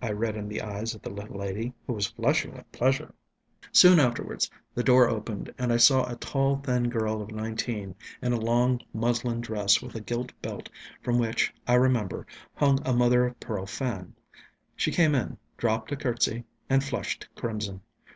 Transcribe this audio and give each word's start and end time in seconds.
I 0.00 0.12
read 0.12 0.36
in 0.36 0.46
the 0.48 0.62
eyes 0.62 0.94
of 0.94 1.02
the 1.02 1.10
little 1.10 1.36
lady, 1.40 1.72
who 1.84 1.94
was 1.94 2.06
flushing 2.06 2.54
with 2.54 2.70
pleasure. 2.70 3.12
Soon 3.72 3.98
afterwards 3.98 4.48
the 4.72 4.84
door 4.84 5.10
opened 5.10 5.52
and 5.58 5.72
I 5.72 5.78
saw 5.78 6.04
a 6.08 6.14
tall, 6.14 6.58
thin 6.58 6.88
girl 6.88 7.20
of 7.20 7.32
nineteen, 7.32 7.96
in 8.22 8.32
a 8.32 8.38
long 8.38 8.82
muslin 8.92 9.40
dress 9.40 9.82
with 9.82 9.96
a 9.96 10.00
gilt 10.00 10.32
belt 10.40 10.70
from 11.02 11.18
which, 11.18 11.52
I 11.66 11.74
remember, 11.74 12.24
hung 12.54 12.86
a 12.86 12.92
mother 12.92 13.26
of 13.26 13.40
pearl 13.40 13.66
fan. 13.66 14.14
She 14.76 14.92
came 14.92 15.12
in, 15.12 15.38
dropped 15.56 15.90
a 15.90 15.96
curtsy, 15.96 16.44
and 16.70 16.84
flushed 16.84 17.26
crimson. 17.34 17.80